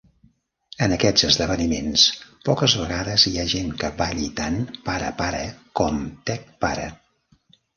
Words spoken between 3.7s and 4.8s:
que balli tant